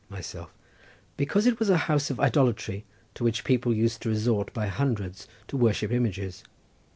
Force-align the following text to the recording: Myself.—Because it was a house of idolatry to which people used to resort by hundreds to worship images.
Myself.—Because 0.09 1.45
it 1.45 1.59
was 1.59 1.69
a 1.69 1.77
house 1.85 2.09
of 2.09 2.19
idolatry 2.19 2.85
to 3.13 3.23
which 3.23 3.43
people 3.43 3.71
used 3.71 4.01
to 4.01 4.09
resort 4.09 4.51
by 4.51 4.65
hundreds 4.65 5.27
to 5.47 5.55
worship 5.57 5.91
images. 5.91 6.43